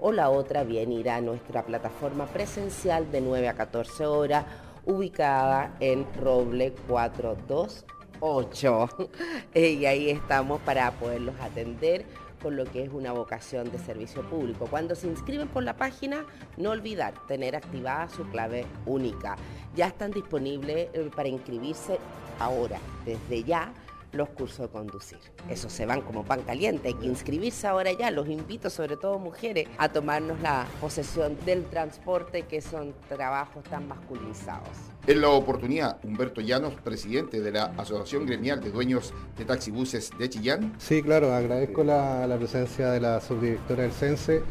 [0.00, 4.46] o la otra bien ir a nuestra plataforma presencial de 9 a 14 horas
[4.84, 8.88] ubicada en Roble 428.
[9.54, 12.04] y ahí estamos para poderlos atender
[12.42, 14.66] con lo que es una vocación de servicio público.
[14.66, 16.24] Cuando se inscriben por la página,
[16.56, 19.36] no olvidar tener activada su clave única.
[19.76, 21.98] Ya están disponibles eh, para inscribirse
[22.38, 23.72] ahora, desde ya
[24.12, 25.18] los cursos de conducir.
[25.48, 28.10] Eso se van como pan caliente, hay que inscribirse ahora ya.
[28.10, 33.88] Los invito, sobre todo mujeres, a tomarnos la posesión del transporte, que son trabajos tan
[33.88, 34.68] masculinizados.
[35.06, 40.30] En la oportunidad, Humberto Llanos, presidente de la Asociación Gremial de Dueños de Taxibuses de
[40.30, 40.74] Chillán.
[40.78, 44.42] Sí, claro, agradezco la, la presencia de la subdirectora del CENSE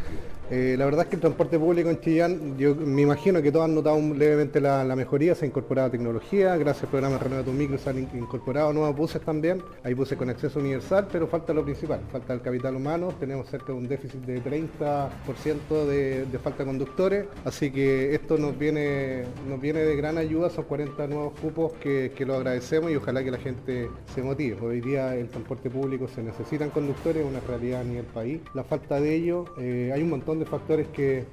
[0.53, 3.63] eh, la verdad es que el transporte público en Chillán, yo me imagino que todos
[3.63, 7.89] han notado levemente la, mejoría, se ha incorporado tecnología, gracias al programa Renueva tu se
[7.89, 12.33] han incorporado nuevos buses también, hay buses con acceso universal, pero falta lo principal, falta
[12.33, 17.71] el capital humano, tenemos cerca de un déficit de 30% de, falta de conductores, así
[17.71, 22.35] que esto nos viene, nos viene de gran ayuda, son 40 nuevos cupos que, lo
[22.35, 24.57] agradecemos y ojalá que la gente se motive.
[24.61, 28.99] Hoy día el transporte público se necesitan conductores, una realidad ni el país, la falta
[28.99, 31.25] de ello, eh, hay un montón de factores que,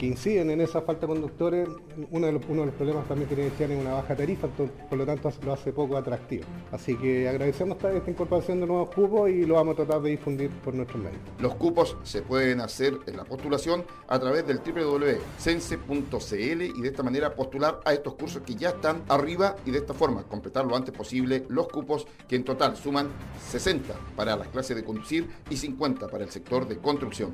[0.00, 1.68] inciden en esa falta de conductores.
[2.10, 5.30] Uno de, los, problemas también que tiene Chile es una baja tarifa, por lo tanto
[5.44, 6.44] lo hace poco atractivo.
[6.72, 10.50] Así que agradecemos esta, incorporación de nuevos cupos y lo vamos a tratar de difundir
[10.50, 11.20] por nuestros medios.
[11.38, 17.02] Los cupos se pueden hacer en la postulación a través del www.sense.cl y de esta
[17.02, 20.76] manera postular a estos cursos que ya están arriba y de esta forma completar lo
[20.76, 23.08] antes posible los cupos que en total suman
[23.48, 27.32] 60 para las clases de conducir y 50 para el sector de construcción.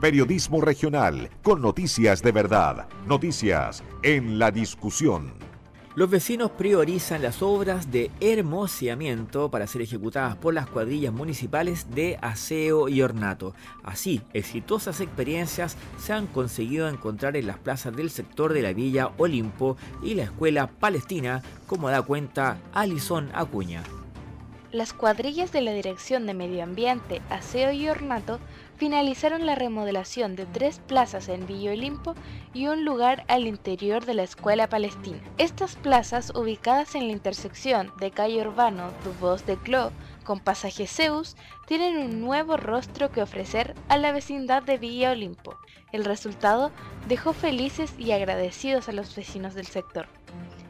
[0.00, 2.86] Periodismo regional con noticias de verdad.
[3.08, 5.32] Noticias en la discusión.
[5.96, 12.16] Los vecinos priorizan las obras de hermoseamiento para ser ejecutadas por las cuadrillas municipales de
[12.22, 13.54] aseo y ornato.
[13.82, 19.10] Así, exitosas experiencias se han conseguido encontrar en las plazas del sector de la Villa
[19.18, 23.82] Olimpo y la Escuela Palestina, como da cuenta Alison Acuña.
[24.70, 28.38] Las cuadrillas de la Dirección de Medio Ambiente, Aseo y Ornato
[28.78, 32.14] finalizaron la remodelación de tres plazas en Villa Olimpo
[32.54, 35.18] y un lugar al interior de la Escuela Palestina.
[35.36, 39.90] Estas plazas, ubicadas en la intersección de calle Urbano Dubos de Clo
[40.24, 41.36] con pasaje Zeus,
[41.66, 45.56] tienen un nuevo rostro que ofrecer a la vecindad de Villa Olimpo.
[45.90, 46.70] El resultado
[47.08, 50.06] dejó felices y agradecidos a los vecinos del sector.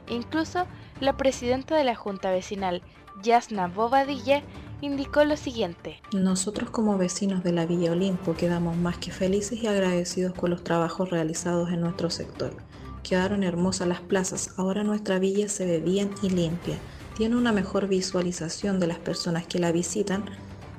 [0.09, 0.67] Incluso
[1.01, 2.83] la presidenta de la Junta Vecinal,
[3.23, 4.43] Yasna Bobadilla,
[4.81, 6.01] indicó lo siguiente.
[6.13, 10.65] Nosotros como vecinos de la Villa Olimpo quedamos más que felices y agradecidos con los
[10.65, 12.57] trabajos realizados en nuestro sector.
[13.03, 16.77] Quedaron hermosas las plazas, ahora nuestra villa se ve bien y limpia,
[17.17, 20.25] tiene una mejor visualización de las personas que la visitan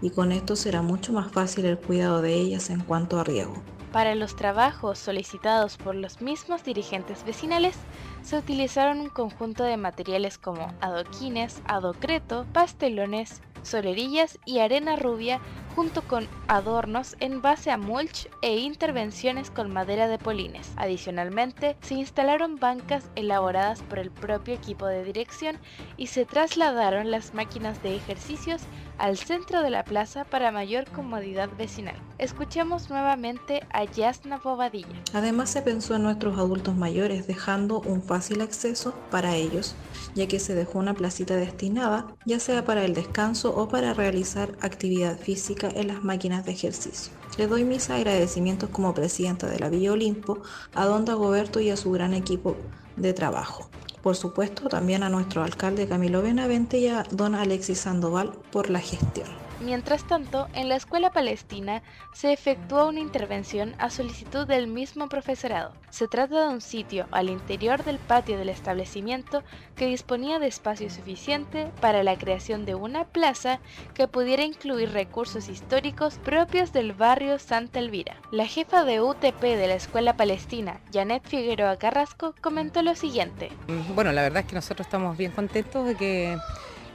[0.01, 3.61] y con esto será mucho más fácil el cuidado de ellas en cuanto a riego.
[3.91, 7.75] Para los trabajos solicitados por los mismos dirigentes vecinales,
[8.21, 15.39] se utilizaron un conjunto de materiales como adoquines, adocreto, pastelones, solerillas y arena rubia
[15.75, 20.71] junto con adornos en base a mulch e intervenciones con madera de polines.
[20.75, 25.57] Adicionalmente, se instalaron bancas elaboradas por el propio equipo de dirección
[25.95, 28.61] y se trasladaron las máquinas de ejercicios
[28.99, 31.95] al centro de la plaza para mayor comodidad vecinal.
[32.17, 35.01] Escuchemos nuevamente a Yasna Bobadilla.
[35.13, 39.75] Además se pensó en nuestros adultos mayores dejando un fácil acceso para ellos,
[40.15, 44.51] ya que se dejó una placita destinada ya sea para el descanso o para realizar
[44.61, 47.13] actividad física en las máquinas de ejercicio.
[47.37, 50.41] Le doy mis agradecimientos como presidenta de la Villa Olimpo
[50.75, 52.57] a Don Dagoberto y a su gran equipo
[52.97, 53.69] de trabajo.
[54.01, 58.79] Por supuesto, también a nuestro alcalde Camilo Benavente y a don Alexis Sandoval por la
[58.79, 59.48] gestión.
[59.61, 65.73] Mientras tanto, en la escuela palestina se efectuó una intervención a solicitud del mismo profesorado.
[65.89, 69.43] Se trata de un sitio al interior del patio del establecimiento
[69.75, 73.59] que disponía de espacio suficiente para la creación de una plaza
[73.93, 78.15] que pudiera incluir recursos históricos propios del barrio Santa Elvira.
[78.31, 83.49] La jefa de UTP de la escuela palestina, Janet Figueroa Carrasco, comentó lo siguiente.
[83.93, 86.37] Bueno, la verdad es que nosotros estamos bien contentos de que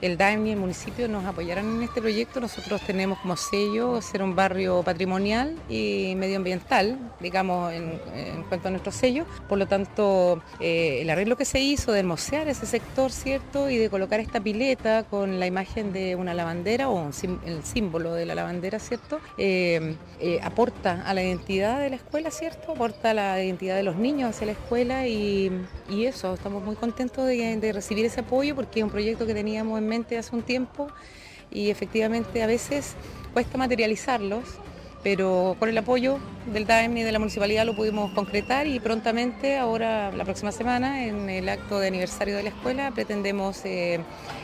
[0.00, 2.40] el DAEM y el municipio nos apoyaran en este proyecto.
[2.40, 8.00] Nosotros tenemos como sello ser un barrio patrimonial y medioambiental, digamos, en,
[8.48, 9.24] cuanto a nuestro sello.
[9.48, 13.70] Por lo tanto, eh, el arreglo que se hizo de hermosear ese sector, ¿cierto?
[13.70, 17.11] Y de colocar esta pileta con la imagen de una lavandera o
[17.46, 19.20] el símbolo de la lavandera, ¿cierto?
[19.38, 22.72] Eh, eh, aporta a la identidad de la escuela, ¿cierto?
[22.72, 25.50] Aporta a la identidad de los niños hacia la escuela y,
[26.04, 29.78] eso, estamos muy contentos de, de recibir ese apoyo porque es un proyecto que teníamos
[29.78, 30.88] en mente hace un tiempo
[31.51, 32.94] y efectivamente a veces
[33.33, 34.44] cuesta materializarlos,
[35.03, 36.18] pero con el apoyo
[36.53, 41.05] del DAEM y de la municipalidad lo pudimos concretar y prontamente, ahora la próxima semana,
[41.05, 44.01] en el acto de aniversario de la escuela, pretendemos eh,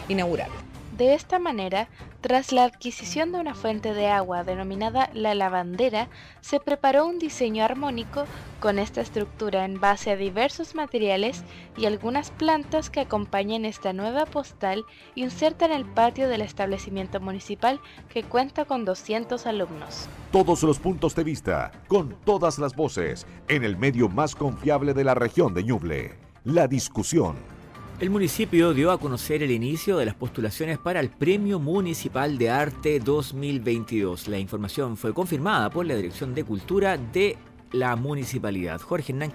[0.08, 0.69] inaugurar.
[0.96, 1.88] De esta manera,
[2.20, 6.08] tras la adquisición de una fuente de agua denominada la lavandera,
[6.40, 8.24] se preparó un diseño armónico
[8.58, 11.44] con esta estructura en base a diversos materiales
[11.76, 18.24] y algunas plantas que acompañan esta nueva postal insertan el patio del establecimiento municipal que
[18.24, 20.08] cuenta con 200 alumnos.
[20.32, 25.04] Todos los puntos de vista, con todas las voces, en el medio más confiable de
[25.04, 26.18] la región de Ñuble.
[26.44, 27.59] La discusión.
[28.00, 32.48] El municipio dio a conocer el inicio de las postulaciones para el Premio Municipal de
[32.48, 34.26] Arte 2022.
[34.28, 37.36] La información fue confirmada por la Dirección de Cultura de
[37.72, 38.80] la municipalidad.
[38.80, 39.34] Jorge Hernán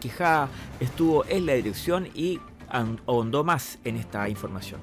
[0.80, 2.40] estuvo en la dirección y
[3.06, 4.82] ahondó más en esta información.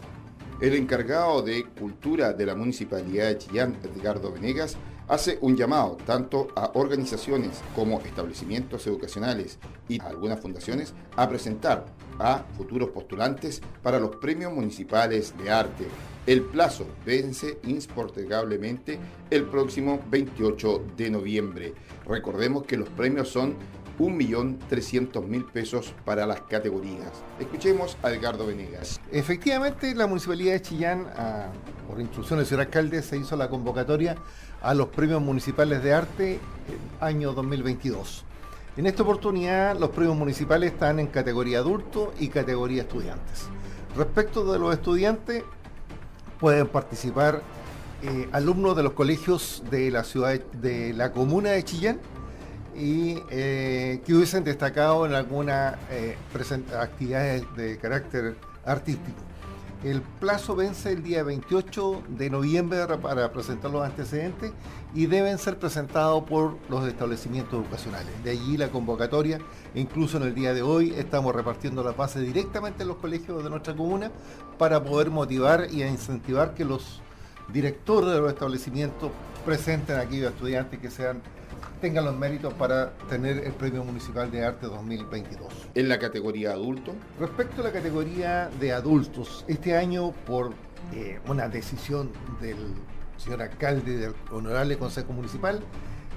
[0.61, 4.77] El encargado de Cultura de la Municipalidad de Chillán, Edgardo Venegas,
[5.09, 11.87] hace un llamado tanto a organizaciones como establecimientos educacionales y algunas fundaciones a presentar
[12.19, 15.87] a futuros postulantes para los premios municipales de arte.
[16.27, 18.99] El plazo vence insportegablemente
[19.31, 21.75] el próximo 28 de noviembre.
[22.07, 23.57] Recordemos que los premios son
[24.03, 27.23] 1.300.000 pesos para las categorías.
[27.38, 29.01] Escuchemos a Edgardo Venegas.
[29.12, 31.07] Efectivamente, la Municipalidad de Chillán,
[31.88, 34.17] por instrucciones del alcalde, se hizo la convocatoria
[34.61, 36.41] a los premios municipales de arte
[37.01, 38.25] año 2022.
[38.77, 43.49] En esta oportunidad los premios municipales están en categoría adulto y categoría estudiantes.
[43.97, 45.45] Respecto de los estudiantes,
[46.41, 47.43] pueden participar
[48.03, 52.01] eh, alumnos de los colegios de la ciudad de la comuna de Chillán
[52.75, 56.17] y eh, que hubiesen destacado en algunas eh,
[56.79, 59.19] actividades de carácter artístico.
[59.85, 64.53] El plazo vence el día 28 de noviembre para presentar los antecedentes
[64.94, 68.13] y deben ser presentados por los establecimientos educacionales.
[68.23, 69.40] De allí la convocatoria,
[69.75, 73.51] incluso en el día de hoy estamos repartiendo la base directamente en los colegios de
[73.51, 74.13] nuestra comuna
[74.57, 77.03] para poder motivar y incentivar que los
[77.53, 79.11] directores de los establecimientos
[79.44, 81.21] presenten a aquellos estudiantes que sean
[81.83, 85.53] tengan los méritos para tener el Premio Municipal de Arte 2022.
[85.75, 86.95] ¿En la categoría adulto?
[87.19, 90.53] Respecto a la categoría de adultos, este año por
[90.95, 92.57] eh, una decisión del
[93.17, 95.61] señor alcalde del Honorable Consejo Municipal,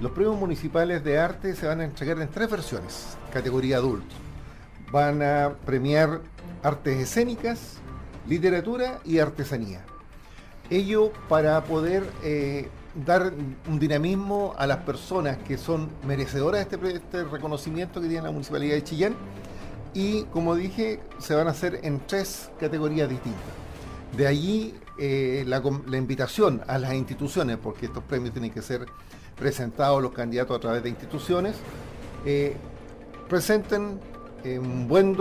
[0.00, 4.14] los premios municipales de arte se van a entregar en tres versiones, categoría adulto.
[4.92, 6.20] Van a premiar
[6.62, 7.78] artes escénicas,
[8.28, 9.84] literatura y artesanía.
[10.70, 12.68] Ello para poder eh,
[13.04, 13.32] dar
[13.68, 18.30] un dinamismo a las personas que son merecedoras de este, este, reconocimiento que tiene la
[18.30, 19.16] Municipalidad de Chillán
[19.92, 23.42] y como dije se van a hacer en tres categorías distintas.
[24.16, 25.62] De allí eh, la,
[25.98, 28.86] invitación a las instituciones, porque estos premios tienen que ser
[29.36, 31.56] presentados los candidatos a través de instituciones,
[32.24, 32.56] eh,
[33.28, 34.00] presenten
[34.42, 35.16] eh, buen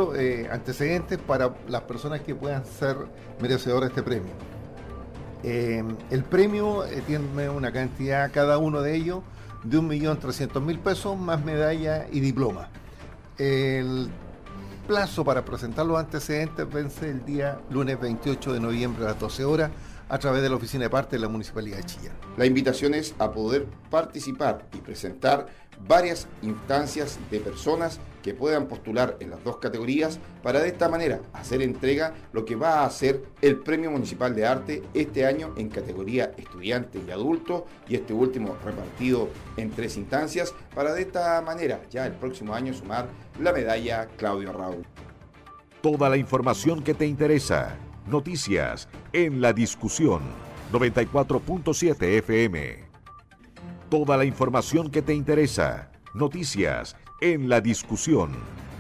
[0.50, 2.96] antecedentes para las personas que puedan ser
[3.42, 4.55] merecedoras de este premio.
[5.44, 9.22] Eh, el premio eh, tiene una cantidad, cada uno de ellos,
[9.64, 12.70] de 1.300.000 pesos, más medalla y diploma.
[13.38, 14.10] El
[14.88, 19.44] plazo para presentar los antecedentes vence el día lunes 28 de noviembre a las 12
[19.44, 19.72] horas
[20.08, 22.14] a través de la oficina de parte de la Municipalidad de Chillán.
[22.38, 25.48] La invitación es a poder participar y presentar
[25.88, 31.22] varias instancias de personas que puedan postular en las dos categorías para de esta manera
[31.34, 35.70] hacer entrega lo que va a ser el Premio Municipal de Arte este año en
[35.70, 41.82] categoría estudiante y adulto y este último repartido en tres instancias para de esta manera
[41.92, 43.08] ya el próximo año sumar
[43.40, 44.86] la medalla Claudio Raúl.
[45.82, 50.22] Toda la información que te interesa Noticias en la discusión
[50.72, 52.85] 94.7 FM.
[53.96, 55.90] Toda la información que te interesa.
[56.14, 58.32] Noticias en la discusión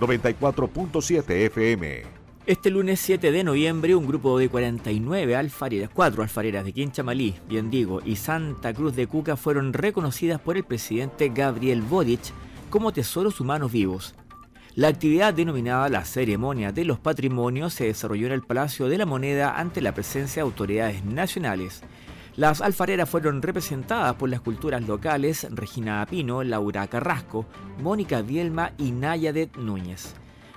[0.02, 2.02] 94.7 FM.
[2.46, 7.70] Este lunes 7 de noviembre, un grupo de 49 alfareras, cuatro alfareras de Quinchamalí, bien
[7.70, 12.34] digo, y Santa Cruz de Cuca fueron reconocidas por el presidente Gabriel Boric
[12.70, 14.16] como tesoros humanos vivos.
[14.76, 19.06] La actividad denominada la Ceremonia de los Patrimonios se desarrolló en el Palacio de la
[19.06, 21.84] Moneda ante la presencia de autoridades nacionales.
[22.38, 27.46] Las alfareras fueron representadas por las culturas locales Regina Pino, Laura Carrasco,
[27.82, 30.16] Mónica Bielma y Nayadet Núñez.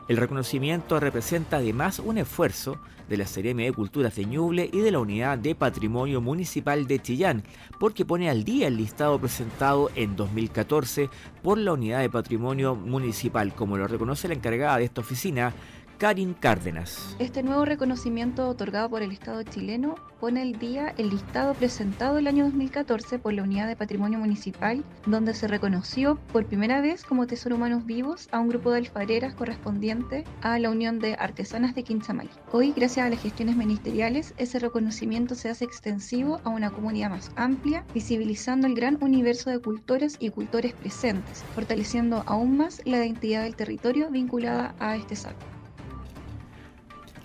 [0.09, 4.91] El reconocimiento representa además un esfuerzo de la Seremi de Culturas de Ñuble y de
[4.91, 7.45] la Unidad de Patrimonio Municipal de Chillán,
[7.79, 11.11] porque pone al día el listado presentado en 2014
[11.43, 15.55] por la Unidad de Patrimonio Municipal, como lo reconoce la encargada de esta oficina,
[15.99, 17.17] Karin Cárdenas.
[17.19, 22.29] Este nuevo reconocimiento otorgado por el Estado chileno pone el día el listado presentado el
[22.29, 27.27] año 2014 por la Unidad de Patrimonio Municipal, donde se reconoció por primera vez como
[27.27, 31.83] Tesoro Humanos Vivos a un grupo de alfareras correspondiente a la Unión de Artesanas de
[31.83, 32.31] Quinchamal.
[32.53, 37.33] Hoy, gracias a las gestiones ministeriales, ese reconocimiento se hace extensivo a una comunidad más
[37.35, 43.43] amplia, visibilizando el gran universo de cultores y cultores presentes, fortaleciendo aún más la identidad
[43.43, 45.58] del territorio vinculada a este saco.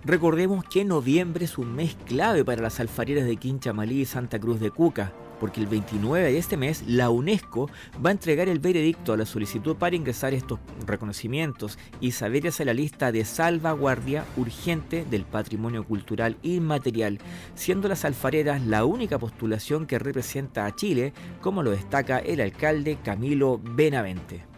[0.05, 4.59] Recordemos que noviembre es un mes clave para las alfareras de Quinchamalí y Santa Cruz
[4.59, 7.69] de Cuca, porque el 29 de este mes la UNESCO
[8.05, 12.65] va a entregar el veredicto a la solicitud para ingresar estos reconocimientos y saberes a
[12.65, 17.19] la lista de salvaguardia urgente del patrimonio cultural inmaterial,
[17.55, 22.97] siendo las alfareras la única postulación que representa a Chile, como lo destaca el alcalde
[23.01, 24.52] Camilo Benavente.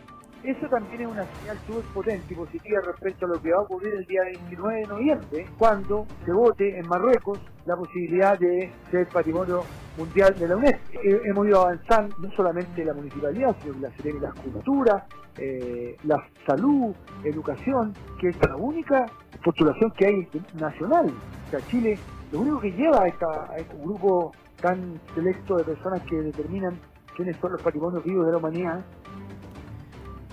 [0.46, 3.62] Eso también es una señal súper potente y positiva respecto a lo que va a
[3.62, 9.08] ocurrir el día 29 de noviembre, cuando se vote en Marruecos la posibilidad de ser
[9.08, 9.64] patrimonio
[9.98, 11.00] mundial de la UNESCO.
[11.04, 15.04] Eh, hemos ido avanzando no solamente la municipalidad, sino la de las Culturas,
[15.40, 16.94] eh, la salud,
[17.24, 19.08] educación, que es la única
[19.44, 20.28] postulación que hay
[20.60, 21.08] nacional.
[21.48, 21.98] O sea, Chile,
[22.32, 24.32] lo único que lleva a este grupo
[24.62, 26.78] tan selecto de personas que determinan
[27.16, 28.86] quiénes son los patrimonios vivos de la humanidad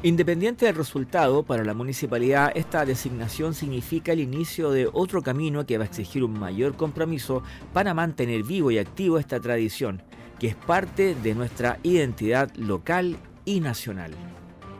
[0.05, 5.79] Independiente del resultado, para la municipalidad esta designación significa el inicio de otro camino que
[5.79, 10.03] va a exigir un mayor compromiso para mantener vivo y activo esta tradición,
[10.41, 14.11] que es parte de nuestra identidad local y nacional.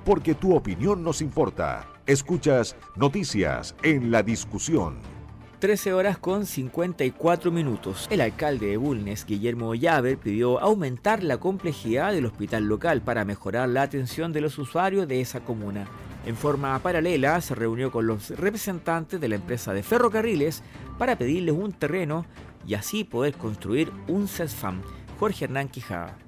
[0.05, 1.87] Porque tu opinión nos importa.
[2.05, 5.12] Escuchas Noticias en la Discusión.
[5.63, 8.09] 13 horas con 54 minutos.
[8.11, 13.69] El alcalde de Bulnes, Guillermo Llaver, pidió aumentar la complejidad del hospital local para mejorar
[13.69, 15.87] la atención de los usuarios de esa comuna.
[16.27, 20.65] En forma paralela, se reunió con los representantes de la empresa de ferrocarriles
[20.99, 22.27] para pedirles un terreno
[22.67, 24.83] y así poder construir un CESFAM.
[25.21, 26.22] Jorge Hernán Quijada.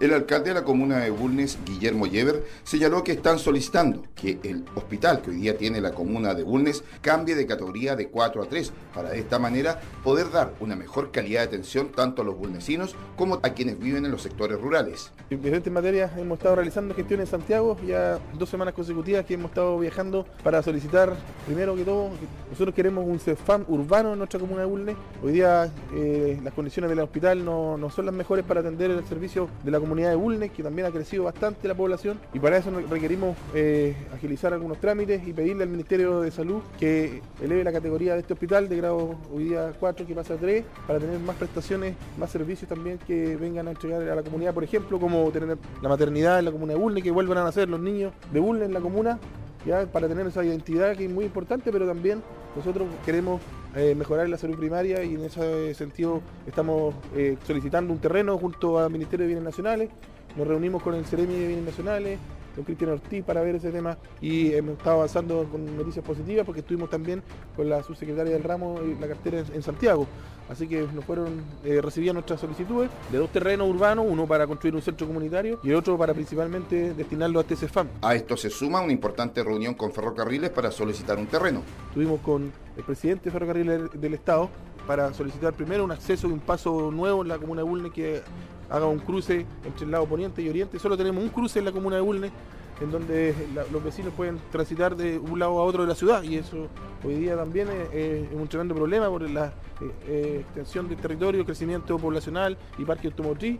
[0.00, 4.64] El alcalde de la comuna de Bulnes, Guillermo Yever, señaló que están solicitando que el
[4.74, 8.46] hospital que hoy día tiene la comuna de Bulnes cambie de categoría de 4 a
[8.46, 12.34] 3 para de esta manera poder dar una mejor calidad de atención tanto a los
[12.34, 15.12] bulnesinos como a quienes viven en los sectores rurales.
[15.28, 19.50] En diferentes materias hemos estado realizando gestiones en Santiago, ya dos semanas consecutivas que hemos
[19.50, 22.08] estado viajando para solicitar, primero que todo,
[22.48, 24.96] nosotros queremos un CEFAM urbano en nuestra comuna de Bulnes.
[25.22, 29.04] Hoy día eh, las condiciones del hospital no, no son las mejores para atender el
[29.04, 32.38] servicio de la comunidad comunidad de Bulnes, que también ha crecido bastante la población, y
[32.38, 37.64] para eso requerimos eh, agilizar algunos trámites y pedirle al Ministerio de Salud que eleve
[37.64, 41.00] la categoría de este hospital de grado hoy día 4 que pasa a 3, para
[41.00, 45.00] tener más prestaciones, más servicios también que vengan a entregar a la comunidad, por ejemplo,
[45.00, 48.12] como tener la maternidad en la comuna de Bulnes, que vuelvan a nacer los niños
[48.32, 49.18] de Bulnes en la comuna,
[49.66, 52.22] ya para tener esa identidad que es muy importante, pero también
[52.54, 53.40] nosotros queremos
[53.76, 58.78] eh, mejorar la salud primaria y en ese sentido estamos eh, solicitando un terreno junto
[58.78, 59.90] al Ministerio de Bienes Nacionales.
[60.36, 62.18] Nos reunimos con el Ceremi de Bienes Nacionales,
[62.60, 66.60] con Cristian Ortiz para ver ese tema y hemos estado avanzando con noticias positivas porque
[66.60, 67.22] estuvimos también
[67.56, 70.06] con la subsecretaria del ramo y la cartera en Santiago.
[70.50, 74.74] Así que nos fueron eh, recibidas nuestras solicitudes de dos terrenos urbanos, uno para construir
[74.74, 77.88] un centro comunitario y el otro para principalmente destinarlo a TCFAM.
[78.02, 81.62] A esto se suma una importante reunión con ferrocarriles para solicitar un terreno.
[81.88, 84.50] Estuvimos con el presidente de ferrocarriles del Estado
[84.86, 88.20] para solicitar primero un acceso y un paso nuevo en la comuna de Bulnes que
[88.70, 90.78] haga un cruce entre el lado poniente y oriente.
[90.78, 92.32] Solo tenemos un cruce en la comuna de Bulnes
[92.80, 93.34] en donde
[93.70, 96.68] los vecinos pueden transitar de un lado a otro de la ciudad y eso
[97.04, 99.50] hoy día también es, un tremendo problema por la eh,
[100.06, 103.58] eh, extensión del territorio, crecimiento poblacional y parque automotriz.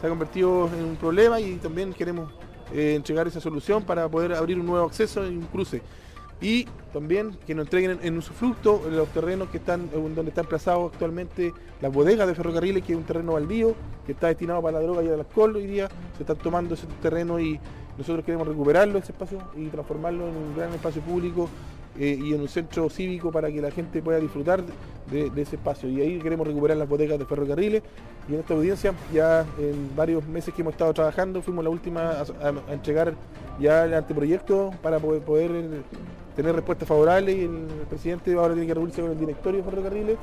[0.00, 2.32] Se ha convertido en un problema y también queremos
[2.72, 5.82] eh, entregar esa solución para poder abrir un nuevo acceso y un cruce.
[6.40, 11.52] Y también que nos entreguen en, usufructo los terrenos que están donde está emplazado actualmente
[11.80, 13.74] las bodegas de ferrocarriles, que es un terreno baldío,
[14.06, 15.56] que está destinado para la droga y el alcohol.
[15.56, 17.60] Hoy día se están tomando ese terreno y
[17.98, 21.48] nosotros queremos recuperarlo, ese espacio, y transformarlo en un gran espacio público
[21.98, 24.62] eh, y en un centro cívico para que la gente pueda disfrutar
[25.10, 25.88] de, ese espacio.
[25.88, 27.82] Y ahí queremos recuperar las bodegas de ferrocarriles.
[28.28, 32.10] Y en esta audiencia, ya en varios meses que hemos estado trabajando, fuimos la última
[32.10, 33.14] a, entregar
[33.58, 35.82] ya el anteproyecto para poder, poder eh,
[36.36, 40.16] tener respuestas favorables y el presidente ahora tiene que reunirse con el directorio de ferrocarriles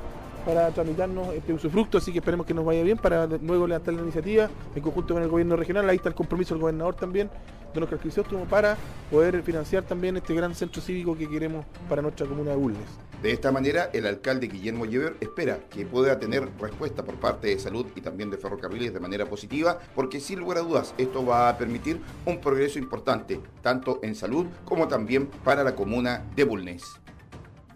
[0.48, 4.00] para tramitarnos este usufructo, así que esperemos que nos vaya bien para luego levantar la
[4.00, 7.28] iniciativa en conjunto con el gobierno regional, ahí está el compromiso del gobernador también,
[7.74, 8.78] de nuestra como para
[9.10, 12.80] poder financiar también este gran centro cívico que queremos para nuestra comuna de Bulnes.
[13.22, 17.58] De esta manera, el alcalde Guillermo Llever espera que pueda tener respuesta por parte de
[17.58, 21.50] salud y también de ferrocarriles de manera positiva, porque sin lugar a dudas esto va
[21.50, 26.84] a permitir un progreso importante, tanto en salud como también para la comuna de Bulnes.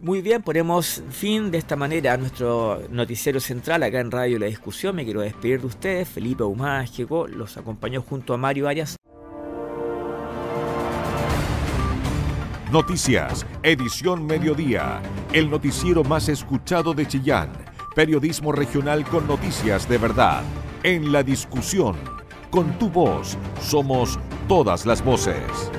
[0.02, 4.46] Muy bien, ponemos fin de esta manera a nuestro noticiero central acá en Radio La
[4.46, 4.96] Discusión.
[4.96, 6.08] Me quiero despedir de ustedes.
[6.08, 8.96] Felipe Humás llegó, los acompañó junto a Mario Arias.
[12.72, 15.00] Noticias, edición mediodía.
[15.32, 17.52] El noticiero más escuchado de Chillán.
[17.94, 20.42] Periodismo regional con noticias de verdad.
[20.82, 21.94] En la discusión.
[22.50, 25.70] Con tu voz, somos todas las voces.